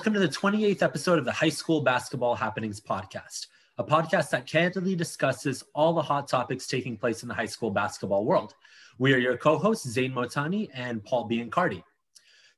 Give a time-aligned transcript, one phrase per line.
[0.00, 4.46] Welcome to the 28th episode of the High School Basketball Happenings podcast, a podcast that
[4.46, 8.54] candidly discusses all the hot topics taking place in the high school basketball world.
[8.96, 11.82] We are your co hosts, Zane Motani and Paul Biancardi.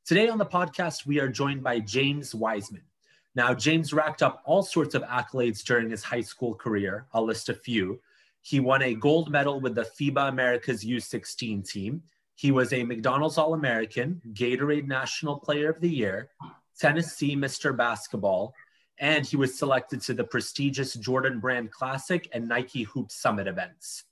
[0.05, 2.85] Today on the podcast, we are joined by James Wiseman.
[3.35, 7.09] Now, James racked up all sorts of accolades during his high school career.
[7.13, 8.01] I'll list a few.
[8.43, 12.05] He won a gold medal with the FIBA Americas U16 team.
[12.37, 16.31] He was a McDonald's All American, Gatorade National Player of the Year,
[16.79, 17.77] Tennessee Mr.
[17.77, 18.55] Basketball,
[18.99, 24.05] and he was selected to the prestigious Jordan Brand Classic and Nike Hoop Summit events.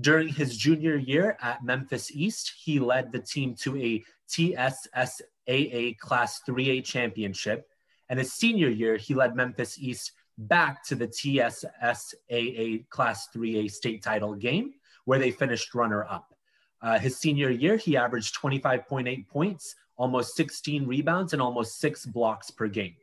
[0.00, 6.40] During his junior year at Memphis East, he led the team to a TSSAA Class
[6.48, 7.68] 3A championship.
[8.08, 14.02] And his senior year, he led Memphis East back to the TSSAA Class 3A state
[14.02, 16.32] title game, where they finished runner up.
[16.80, 22.50] Uh, his senior year, he averaged 25.8 points, almost 16 rebounds, and almost six blocks
[22.50, 22.94] per game.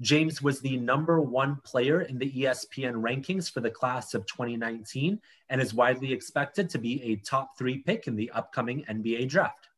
[0.00, 5.20] James was the number one player in the ESPN rankings for the class of 2019
[5.50, 9.68] and is widely expected to be a top three pick in the upcoming NBA draft.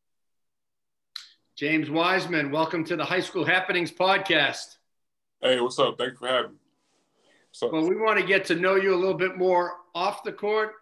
[1.55, 4.77] James Wiseman, welcome to the High School Happenings podcast.
[5.41, 5.97] Hey, what's up?
[5.99, 6.59] Thanks for having me.
[7.63, 10.73] Well, we want to get to know you a little bit more off the court,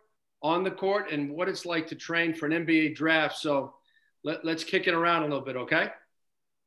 [0.42, 3.36] on the court, and what it's like to train for an NBA draft.
[3.38, 3.74] So
[4.24, 5.90] let, let's kick it around a little bit, okay?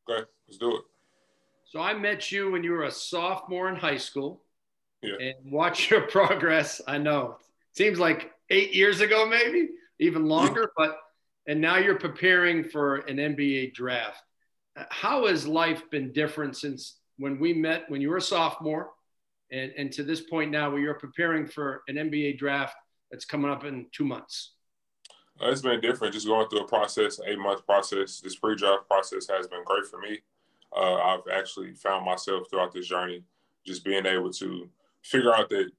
[0.09, 0.83] Okay, let's do it.
[1.65, 4.43] So I met you when you were a sophomore in high school.
[5.01, 5.15] Yeah.
[5.19, 6.81] And watch your progress.
[6.87, 7.37] I know.
[7.73, 9.69] Seems like eight years ago, maybe
[9.99, 10.97] even longer, but
[11.47, 14.21] and now you're preparing for an NBA draft.
[14.75, 18.91] Uh, how has life been different since when we met when you were a sophomore
[19.51, 22.75] and, and to this point now where you're preparing for an NBA draft
[23.11, 24.53] that's coming up in two months?
[25.41, 28.19] Uh, it's been different just going through a process, eight month process.
[28.21, 30.19] This pre draft process has been great for me.
[30.75, 33.23] Uh, I've actually found myself throughout this journey
[33.65, 34.69] just being able to
[35.03, 35.69] figure out that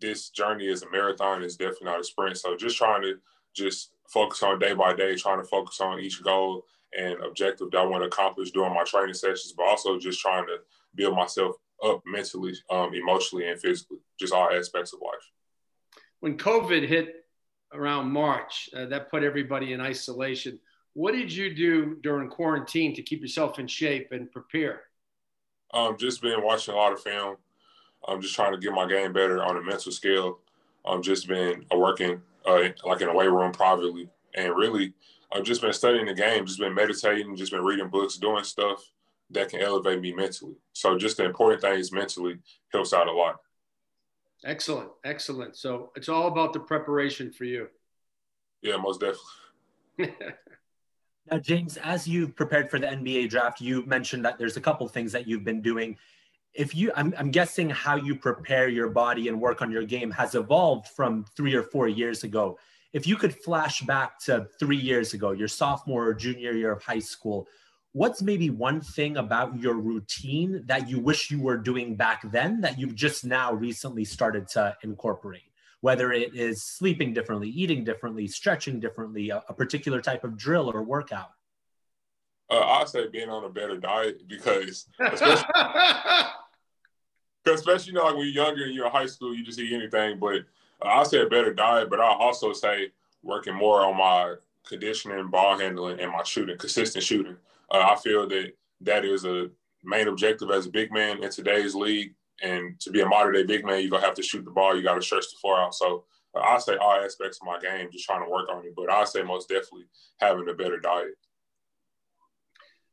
[0.00, 2.36] this journey is a marathon, is definitely not a sprint.
[2.38, 3.18] So just trying to
[3.54, 6.64] just focus on day by day, trying to focus on each goal
[6.96, 10.46] and objective that I want to accomplish during my training sessions, but also just trying
[10.46, 10.58] to
[10.94, 15.30] build myself up mentally, um, emotionally, and physically, just all aspects of life.
[16.20, 17.23] When COVID hit
[17.74, 20.58] around March, uh, that put everybody in isolation.
[20.94, 24.82] What did you do during quarantine to keep yourself in shape and prepare?
[25.72, 27.36] Um, just been watching a lot of film.
[28.06, 30.38] I'm just trying to get my game better on a mental scale.
[30.84, 34.92] I'm just been uh, working uh, like in a weight room privately, and really,
[35.32, 38.84] I've just been studying the game, just been meditating, just been reading books, doing stuff
[39.30, 40.54] that can elevate me mentally.
[40.74, 42.38] So just the important things mentally
[42.70, 43.40] helps out a lot.
[44.44, 45.56] Excellent, excellent.
[45.56, 47.68] So it's all about the preparation for you.
[48.60, 50.14] Yeah, most definitely.
[51.30, 54.86] now, James, as you've prepared for the NBA draft, you mentioned that there's a couple
[54.86, 55.96] things that you've been doing.
[56.52, 60.10] If you, I'm, I'm guessing how you prepare your body and work on your game
[60.10, 62.58] has evolved from three or four years ago.
[62.92, 66.82] If you could flash back to three years ago, your sophomore or junior year of
[66.82, 67.48] high school,
[67.94, 72.60] what's maybe one thing about your routine that you wish you were doing back then
[72.60, 75.42] that you've just now recently started to incorporate?
[75.80, 80.70] Whether it is sleeping differently, eating differently, stretching differently, a, a particular type of drill
[80.70, 81.30] or workout?
[82.50, 85.44] Uh, I'd say being on a better diet because, especially,
[87.46, 89.72] especially you know, like when you're younger and you're in high school, you just eat
[89.72, 90.18] anything.
[90.18, 90.42] But
[90.82, 92.90] uh, I'll say a better diet, but I'll also say
[93.22, 94.34] working more on my
[94.66, 97.36] conditioning, ball handling, and my shooting, consistent shooting.
[97.70, 98.52] Uh, I feel that
[98.82, 99.48] that is a
[99.82, 102.14] main objective as a big man in today's league.
[102.42, 104.76] And to be a modern day big man, you're gonna have to shoot the ball.
[104.76, 105.74] You got to stretch the floor out.
[105.74, 106.04] So
[106.34, 108.74] uh, I say all aspects of my game, just trying to work on it.
[108.76, 109.86] But I say most definitely
[110.18, 111.14] having a better diet.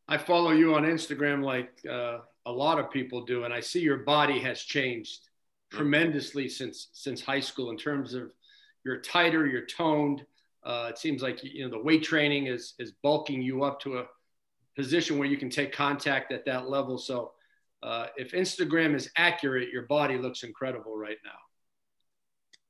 [0.07, 3.79] I follow you on Instagram like uh, a lot of people do, and I see
[3.79, 5.77] your body has changed mm-hmm.
[5.77, 8.31] tremendously since since high school in terms of
[8.83, 10.25] you're tighter, you're toned.
[10.63, 13.99] Uh, it seems like you know the weight training is is bulking you up to
[13.99, 14.05] a
[14.75, 16.97] position where you can take contact at that level.
[16.97, 17.33] So
[17.83, 21.31] uh, if Instagram is accurate, your body looks incredible right now.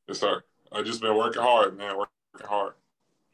[0.07, 0.41] Yes, sir.
[0.71, 1.97] I just been working hard, man.
[1.97, 2.73] Working hard.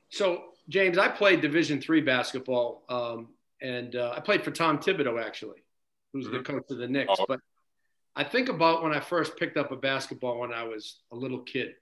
[0.09, 3.29] So James, I played Division three basketball, um,
[3.61, 5.63] and uh, I played for Tom Thibodeau actually,
[6.13, 6.37] who's mm-hmm.
[6.37, 7.13] the coach of the Knicks.
[7.17, 7.25] Oh.
[7.27, 7.39] But
[8.15, 11.41] I think about when I first picked up a basketball when I was a little
[11.41, 11.75] kid.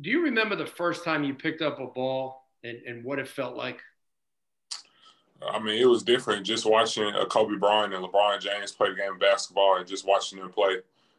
[0.00, 3.28] Do you remember the first time you picked up a ball and, and what it
[3.28, 3.80] felt like?
[5.48, 8.96] I mean, it was different just watching a Kobe Bryant and LeBron James play the
[8.96, 10.76] game of basketball and just watching them play.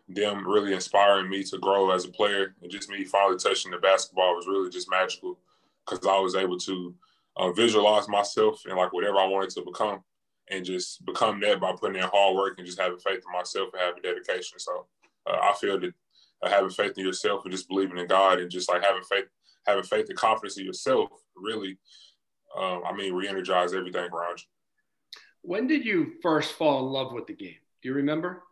[0.09, 3.77] Them really inspiring me to grow as a player, and just me finally touching the
[3.77, 5.39] basketball was really just magical
[5.85, 6.93] because I was able to
[7.37, 10.03] uh, visualize myself and like whatever I wanted to become.
[10.49, 13.69] and just become that by putting in hard work and just having faith in myself
[13.73, 14.59] and having dedication.
[14.59, 14.85] So
[15.25, 15.93] uh, I feel that
[16.43, 19.25] uh, having faith in yourself and just believing in God and just like having faith,
[19.65, 21.77] having faith and confidence in yourself really,
[22.57, 24.45] um, I mean, re-energize everything around you.
[25.43, 27.55] When did you first fall in love with the game?
[27.81, 28.43] Do you remember?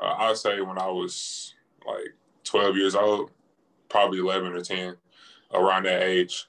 [0.00, 1.54] Uh, I'd say when I was
[1.86, 2.14] like
[2.44, 3.30] 12 years old,
[3.88, 4.96] probably 11 or 10,
[5.52, 6.46] around that age.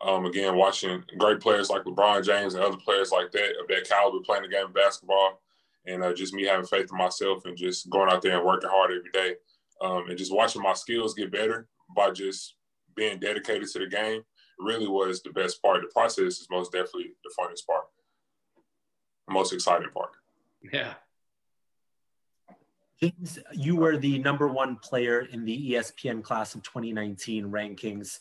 [0.00, 3.88] Um, again, watching great players like LeBron James and other players like that of that
[3.88, 5.40] caliber playing the game of basketball,
[5.86, 8.70] and uh, just me having faith in myself and just going out there and working
[8.70, 9.36] hard every day,
[9.80, 12.54] um, and just watching my skills get better by just
[12.96, 14.22] being dedicated to the game
[14.62, 15.80] really was the best part.
[15.82, 17.84] The process is most definitely the funnest part,
[19.26, 20.10] the most exciting part.
[20.72, 20.94] Yeah.
[23.02, 28.20] James, you were the number one player in the ESPN class of 2019 rankings.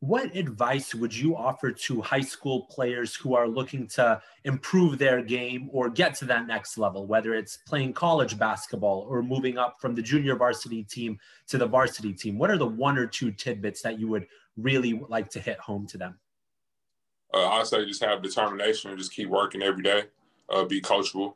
[0.00, 5.22] What advice would you offer to high school players who are looking to improve their
[5.22, 9.76] game or get to that next level, whether it's playing college basketball or moving up
[9.80, 11.18] from the junior varsity team
[11.48, 12.38] to the varsity team?
[12.38, 14.26] What are the one or two tidbits that you would
[14.56, 16.18] really like to hit home to them?
[17.34, 20.04] Uh, I say just have determination and just keep working every day.
[20.50, 21.34] Uh, be coachable,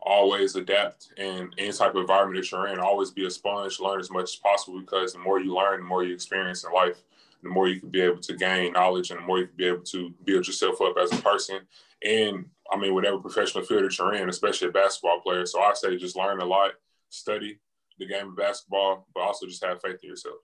[0.00, 2.80] always adapt in any type of environment that you're in.
[2.80, 5.86] Always be a sponge, learn as much as possible because the more you learn, the
[5.86, 7.04] more you experience in life
[7.42, 9.66] the more you can be able to gain knowledge and the more you can be
[9.66, 11.60] able to build yourself up as a person.
[12.04, 15.46] And I mean, whatever professional field that you're in, especially a basketball player.
[15.46, 16.72] So I say just learn a lot,
[17.10, 17.58] study
[17.98, 20.36] the game of basketball, but also just have faith in yourself.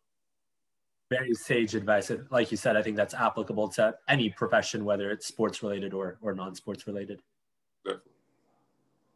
[1.16, 2.10] Very sage advice.
[2.30, 6.18] Like you said, I think that's applicable to any profession, whether it's sports related or,
[6.20, 7.20] or non sports related.
[7.84, 8.10] Definitely.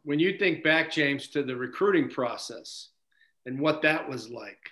[0.03, 2.89] When you think back, James, to the recruiting process
[3.45, 4.69] and what that was like,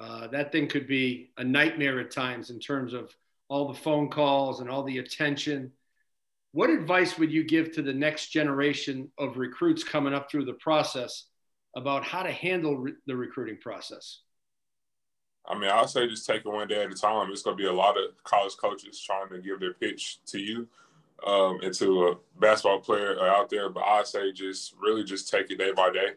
[0.00, 3.12] uh, that thing could be a nightmare at times in terms of
[3.48, 5.72] all the phone calls and all the attention.
[6.52, 10.54] What advice would you give to the next generation of recruits coming up through the
[10.54, 11.24] process
[11.76, 14.20] about how to handle re- the recruiting process?
[15.50, 17.30] I mean, I'll say just take it one day at a time.
[17.30, 20.38] It's going to be a lot of college coaches trying to give their pitch to
[20.38, 20.68] you
[21.26, 23.68] um, and to a basketball player out there.
[23.68, 26.10] But I say just really just take it day by day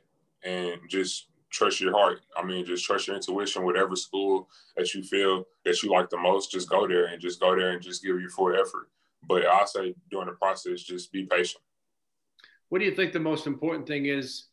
[0.44, 2.22] and just trust your heart.
[2.38, 3.64] I mean, just trust your intuition.
[3.64, 7.40] Whatever school that you feel that you like the most, just go there and just
[7.40, 8.90] go there and just give your full effort.
[9.28, 11.64] But I say during the process, just be patient.
[12.70, 14.46] What do you think the most important thing is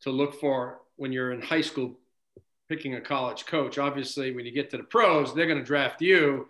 [0.00, 1.98] to look for when you're in high school
[2.68, 3.78] picking a college coach?
[3.78, 6.48] Obviously, when you get to the pros, they're going to draft you.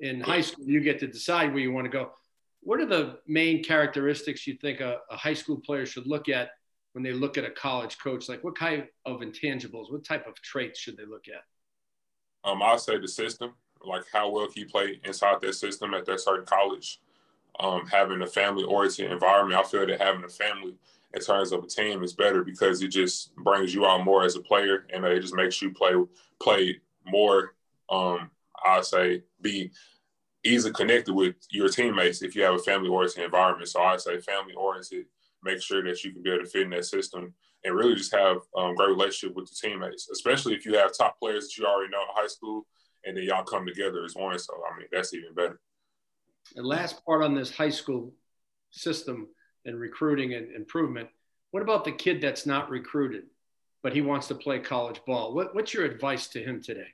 [0.00, 2.12] In high school, you get to decide where you want to go.
[2.60, 6.50] What are the main characteristics you think a, a high school player should look at
[6.92, 8.28] when they look at a college coach?
[8.28, 11.44] Like, what kind of intangibles, what type of traits should they look at?
[12.48, 13.54] Um, I'll say the system,
[13.84, 17.00] like how well can you play inside that system at that certain college.
[17.58, 20.74] Um, having a family-oriented environment, I feel that having a family
[21.16, 24.36] in terms of a team is better because it just brings you out more as
[24.36, 25.94] a player, and it just makes you play
[26.40, 27.54] play more.
[27.88, 28.30] Um,
[28.64, 29.70] I say be
[30.44, 33.68] easily connected with your teammates if you have a family-oriented environment.
[33.68, 35.06] So I say family-oriented
[35.42, 37.32] make sure that you can be able to fit in that system
[37.64, 41.18] and really just have um, great relationship with the teammates, especially if you have top
[41.18, 42.66] players that you already know in high school
[43.04, 44.38] and then y'all come together as one.
[44.38, 45.60] So, I mean, that's even better.
[46.56, 48.12] And last part on this high school
[48.70, 49.28] system
[49.66, 51.08] and recruiting and improvement.
[51.50, 53.24] What about the kid that's not recruited,
[53.82, 55.34] but he wants to play college ball?
[55.34, 56.88] What, what's your advice to him today?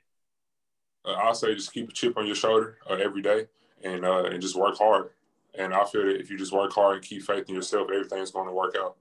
[1.05, 3.47] Uh, I'll say just keep a chip on your shoulder uh, every day
[3.83, 5.09] and, uh, and just work hard.
[5.57, 8.31] And I feel that if you just work hard and keep faith in yourself, everything's
[8.31, 8.95] going to work out.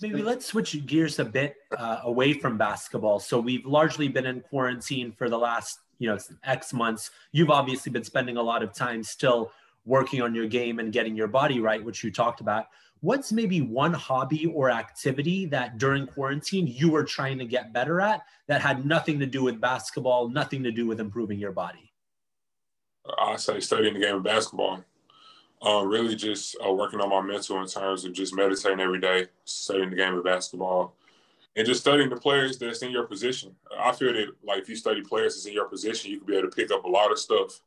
[0.00, 3.20] Maybe let's switch gears a bit uh, away from basketball.
[3.20, 7.12] So we've largely been in quarantine for the last, you know, X months.
[7.30, 9.52] You've obviously been spending a lot of time still
[9.88, 12.66] working on your game and getting your body right, which you talked about.
[13.00, 18.00] What's maybe one hobby or activity that during quarantine you were trying to get better
[18.00, 21.92] at that had nothing to do with basketball, nothing to do with improving your body?
[23.18, 24.84] I say studying the game of basketball.
[25.64, 29.26] Uh, really just uh, working on my mental in terms of just meditating every day,
[29.44, 30.94] studying the game of basketball,
[31.56, 33.54] and just studying the players that's in your position.
[33.76, 36.36] I feel that like if you study players that's in your position, you can be
[36.36, 37.60] able to pick up a lot of stuff,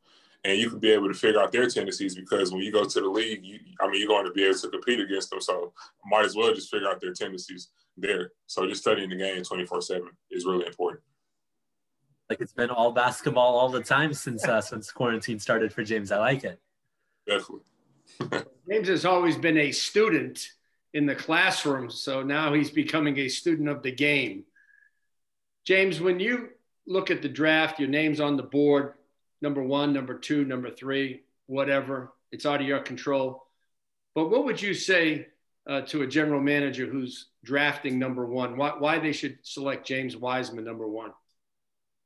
[0.44, 3.00] and you can be able to figure out their tendencies because when you go to
[3.00, 5.40] the league, you, I mean, you're going to be able to compete against them.
[5.40, 5.72] So
[6.06, 8.32] might as well just figure out their tendencies there.
[8.46, 11.02] So just studying the game 24 seven is really important
[12.32, 16.10] like it's been all basketball all the time since uh, since quarantine started for James.
[16.10, 16.58] I like it.
[17.26, 18.46] Definitely.
[18.70, 20.48] James has always been a student
[20.94, 24.44] in the classroom, so now he's becoming a student of the game.
[25.66, 26.48] James, when you
[26.86, 28.94] look at the draft, your name's on the board,
[29.42, 32.12] number one, number two, number three, whatever.
[32.30, 33.44] It's out of your control.
[34.14, 35.26] But what would you say
[35.66, 38.56] uh, to a general manager who's drafting number one?
[38.56, 41.12] Why, why they should select James Wiseman number one?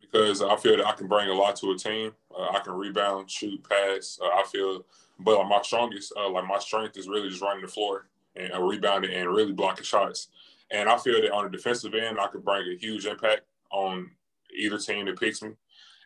[0.00, 2.12] Because I feel that I can bring a lot to a team.
[2.36, 4.18] Uh, I can rebound, shoot, pass.
[4.22, 4.84] Uh, I feel,
[5.18, 8.52] but like my strongest, uh, like my strength is really just running the floor and
[8.52, 10.28] uh, rebounding and really blocking shots.
[10.70, 14.10] And I feel that on the defensive end, I could bring a huge impact on
[14.56, 15.50] either team that picks me.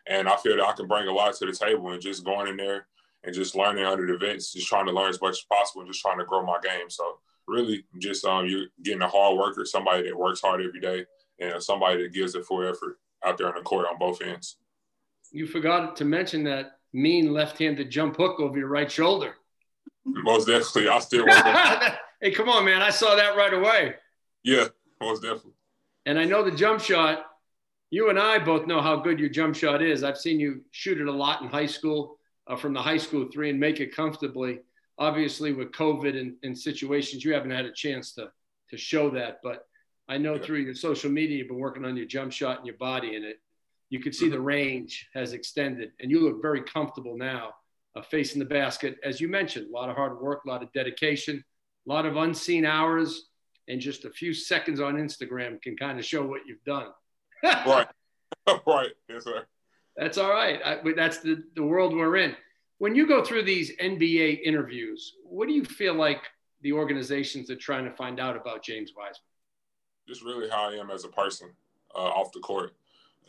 [0.07, 2.47] And I feel that I can bring a lot to the table and just going
[2.47, 2.87] in there
[3.23, 5.91] and just learning under the vets, just trying to learn as much as possible and
[5.91, 6.89] just trying to grow my game.
[6.89, 11.05] So really just um, you're getting a hard worker, somebody that works hard every day,
[11.39, 14.57] and somebody that gives it full effort out there on the court on both ends.
[15.31, 19.35] You forgot to mention that mean left-handed jump hook over your right shoulder.
[20.05, 20.89] Most definitely.
[20.89, 21.25] I still
[22.21, 22.81] Hey, come on, man.
[22.81, 23.95] I saw that right away.
[24.43, 24.67] Yeah,
[25.01, 25.53] most definitely.
[26.05, 27.25] And I know the jump shot,
[27.91, 30.03] you and I both know how good your jump shot is.
[30.03, 32.17] I've seen you shoot it a lot in high school
[32.47, 34.59] uh, from the high school three and make it comfortably.
[34.97, 38.31] Obviously, with COVID and, and situations, you haven't had a chance to,
[38.69, 39.39] to show that.
[39.43, 39.67] But
[40.07, 42.77] I know through your social media, you've been working on your jump shot and your
[42.77, 43.39] body in it.
[43.89, 44.35] You can see mm-hmm.
[44.35, 47.55] the range has extended, and you look very comfortable now
[47.97, 48.95] uh, facing the basket.
[49.03, 51.43] As you mentioned, a lot of hard work, a lot of dedication,
[51.85, 53.27] a lot of unseen hours,
[53.67, 56.87] and just a few seconds on Instagram can kind of show what you've done.
[57.43, 57.87] Right.
[58.67, 58.89] right.
[59.09, 59.45] Yes, sir.
[59.97, 60.59] That's all right.
[60.63, 62.35] I, that's the, the world we're in.
[62.77, 66.21] When you go through these NBA interviews, what do you feel like
[66.61, 69.21] the organizations are trying to find out about James Wiseman?
[70.07, 71.51] Just really how I am as a person
[71.93, 72.73] uh, off the court.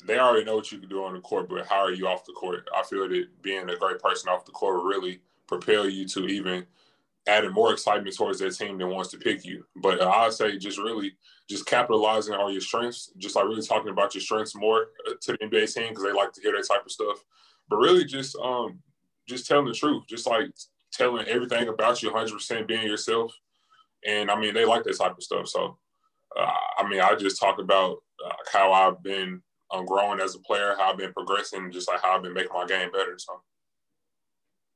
[0.06, 2.24] They already know what you can do on the court, but how are you off
[2.24, 2.68] the court?
[2.74, 6.26] I feel that being a great person off the court will really propel you to
[6.26, 6.66] even–
[7.26, 9.64] adding more excitement towards that team that wants to pick you.
[9.76, 11.12] But uh, I say just really
[11.48, 15.32] just capitalizing on your strengths, just like really talking about your strengths more uh, to
[15.32, 17.24] the NBA team because they like to hear that type of stuff.
[17.68, 18.80] But really just um
[19.28, 20.50] just telling the truth, just like
[20.92, 23.32] telling everything about you 100% being yourself.
[24.06, 25.48] And I mean, they like that type of stuff.
[25.48, 25.78] So,
[26.38, 30.40] uh, I mean, I just talk about uh, how I've been um, growing as a
[30.40, 33.14] player, how I've been progressing, just like how I've been making my game better.
[33.16, 33.40] So.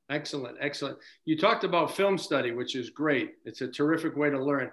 [0.09, 0.97] Excellent, excellent.
[1.25, 3.35] You talked about film study, which is great.
[3.43, 4.71] It's a terrific way to learn.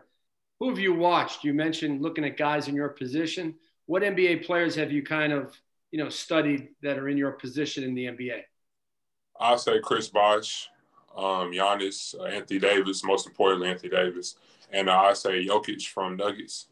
[0.60, 1.42] Who have you watched?
[1.42, 3.54] You mentioned looking at guys in your position.
[3.86, 5.52] What NBA players have you kind of,
[5.90, 8.42] you know, studied that are in your position in the NBA?
[9.40, 10.68] I'll say Chris Bosh,
[11.16, 14.36] um, Giannis, uh, Anthony Davis, most importantly Anthony Davis,
[14.70, 16.68] and I say Jokic from Nuggets.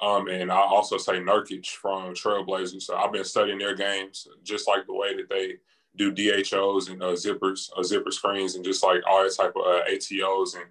[0.00, 2.82] Um, and I also say Nurkic from Trailblazers.
[2.82, 5.58] So I've been studying their games just like the way that they
[5.96, 9.62] do DHOs and uh, zippers, uh, zipper screens, and just like all that type of
[9.62, 10.64] uh, ATOs and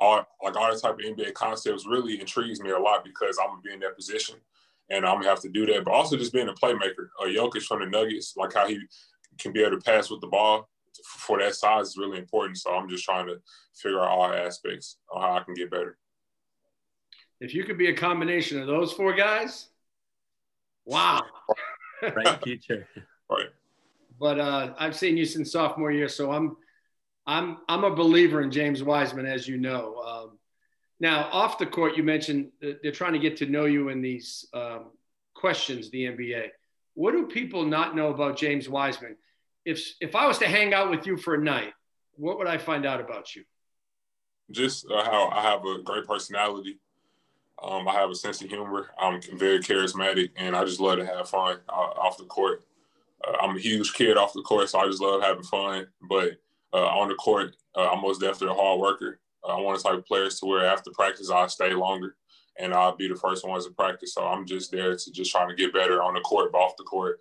[0.00, 3.50] all like all that type of NBA concepts really intrigues me a lot because I'm
[3.50, 4.36] gonna be in that position
[4.90, 5.84] and I'm gonna have to do that.
[5.84, 8.80] But also just being a playmaker, a uh, Jokic from the Nuggets, like how he
[9.38, 10.68] can be able to pass with the ball
[11.04, 12.58] for that size is really important.
[12.58, 13.36] So I'm just trying to
[13.74, 15.98] figure out all aspects on how I can get better.
[17.40, 19.68] If you could be a combination of those four guys,
[20.84, 21.20] wow.
[22.00, 22.86] Bright future.
[23.30, 23.48] Right
[24.18, 26.56] but uh, I've seen you since sophomore year, so I'm
[27.26, 29.96] I'm I'm a believer in James Wiseman, as you know.
[29.96, 30.38] Um,
[31.00, 34.46] now, off the court, you mentioned they're trying to get to know you in these
[34.54, 34.90] um,
[35.34, 36.48] questions, the NBA.
[36.94, 39.16] What do people not know about James Wiseman?
[39.64, 41.72] If if I was to hang out with you for a night,
[42.16, 43.44] what would I find out about you?
[44.50, 46.78] Just uh, how I have a great personality.
[47.62, 48.90] Um, I have a sense of humor.
[48.98, 52.64] I'm very charismatic, and I just love to have fun uh, off the court.
[53.26, 55.86] Uh, I'm a huge kid off the court, so I just love having fun.
[56.08, 56.32] But
[56.72, 59.20] uh, on the court, uh, I'm most definitely a hard worker.
[59.48, 62.16] I want to type of players to where after practice I'll stay longer
[62.58, 64.14] and I'll be the first ones to practice.
[64.14, 66.76] So I'm just there to just trying to get better on the court, but off
[66.76, 67.18] the court,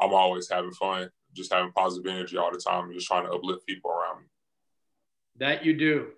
[0.00, 3.66] I'm always having fun, just having positive energy all the time, just trying to uplift
[3.66, 4.26] people around me.
[5.36, 6.08] That you do.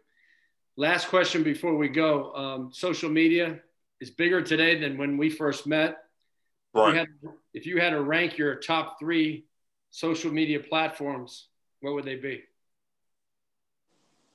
[0.77, 2.35] Last question before we go.
[2.35, 3.61] Um, social media
[4.01, 5.99] is bigger today than when we first met.
[6.77, 6.89] Right.
[6.89, 7.09] If you, had,
[7.55, 9.47] if you had to rank your top three
[9.91, 11.49] social media platforms,
[11.81, 12.43] what would they be?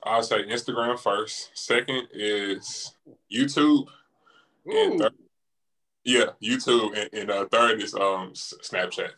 [0.03, 1.51] I'll say Instagram first.
[1.53, 2.95] Second is
[3.31, 3.87] YouTube.
[4.65, 5.13] And third,
[6.03, 6.97] yeah, YouTube.
[6.97, 9.11] And, and uh, third is um, Snapchat.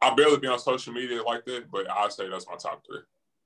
[0.00, 3.00] I barely be on social media like that, but I'll say that's my top three.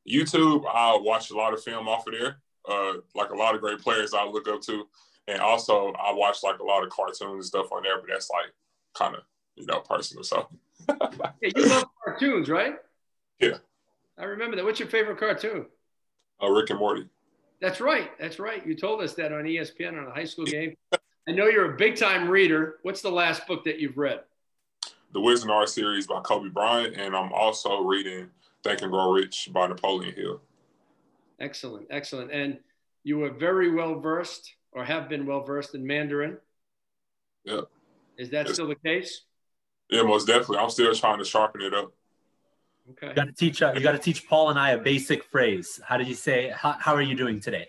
[0.09, 2.39] YouTube, I watch a lot of film off of there.
[2.69, 4.87] Uh, like a lot of great players I look up to.
[5.27, 8.31] And also I watch like a lot of cartoons and stuff on there, but that's
[8.31, 8.53] like
[8.95, 9.23] kind of
[9.57, 10.25] you know personal.
[10.25, 10.49] So
[10.89, 12.75] yeah, you love cartoons, right?
[13.41, 13.59] Yeah.
[14.19, 14.65] I remember that.
[14.65, 15.67] What's your favorite cartoon?
[16.43, 17.09] Uh, Rick and Morty.
[17.61, 18.11] That's right.
[18.19, 18.65] That's right.
[18.67, 20.75] You told us that on ESPN on a high school game.
[21.29, 22.77] I know you're a big time reader.
[22.83, 24.21] What's the last book that you've read?
[25.13, 28.29] The Wizenard series by Kobe Bryant, and I'm also reading
[28.63, 30.41] Think and Grow Rich by Napoleon Hill.
[31.41, 32.31] Excellent, excellent.
[32.31, 32.59] And
[33.05, 36.39] you were very well versed, or have been well versed in Mandarin.
[37.45, 37.63] Yeah.
[38.19, 38.55] Is that Yes.
[38.55, 39.25] still the case?
[39.89, 40.59] Yeah, most definitely.
[40.59, 41.93] I'm still trying to sharpen it up.
[42.91, 43.09] Okay.
[43.09, 43.63] You got to teach.
[43.63, 45.81] Uh, you got to teach Paul and I a basic phrase.
[45.87, 46.49] How did you say?
[46.55, 47.69] How, how are you doing today?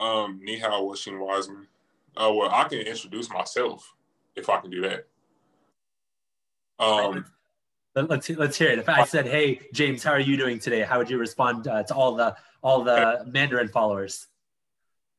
[0.00, 1.66] Um, Ni hao, Washing Wiseman.
[2.16, 3.94] Uh, well, I can introduce myself
[4.36, 5.06] if I can do that.
[6.78, 7.24] Um,
[7.94, 8.78] Let- Let's let's hear it.
[8.78, 11.82] If I said, "Hey, James, how are you doing today?" How would you respond uh,
[11.82, 14.28] to all the all the Mandarin followers?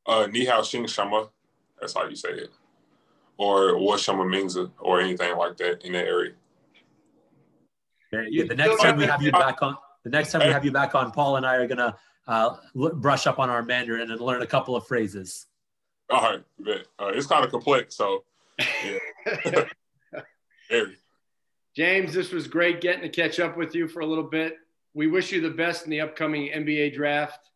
[0.08, 1.30] uh, Ni hao, Xing Shama.
[1.80, 2.52] That's how you say it.
[3.38, 6.34] Or Wa Shama Mingza or anything like that in that area.
[8.12, 8.48] Very You.
[8.48, 10.72] The next time we have- have you back on, the next time we have you
[10.72, 11.98] back on, Paul and I are gonna
[12.28, 15.48] uh, brush up on our Mandarin and learn a couple of phrases.
[16.10, 16.86] All right, bet.
[17.00, 18.24] Uh, it's kind of complex, so
[18.86, 19.00] yeah.
[20.70, 20.98] Very.
[21.76, 24.58] James, this was great getting to catch up with you for a little bit.
[24.94, 27.50] We wish you the best in the upcoming NBA draft,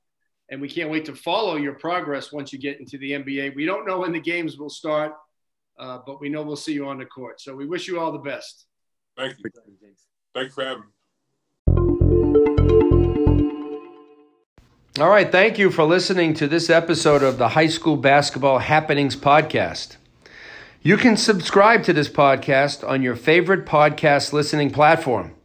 [0.49, 3.55] and we can't wait to follow your progress once you get into the NBA.
[3.55, 5.13] We don't know when the games will start,
[5.79, 7.41] uh, but we know we'll see you on the court.
[7.41, 8.65] So we wish you all the best.
[9.15, 9.49] Thank you.
[10.33, 10.89] Thank you for having me.
[14.99, 19.15] All right, thank you for listening to this episode of the High School Basketball Happenings
[19.15, 19.97] Podcast.
[20.81, 25.35] You can subscribe to this podcast on your favorite podcast listening platform.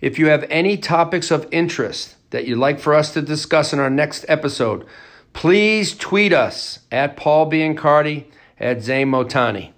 [0.00, 3.80] If you have any topics of interest that you'd like for us to discuss in
[3.80, 4.86] our next episode,
[5.32, 8.26] please tweet us at Paul Biancardi
[8.62, 9.72] at Zane Motani.